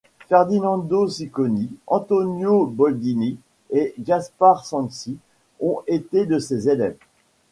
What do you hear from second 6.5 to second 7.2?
élèves.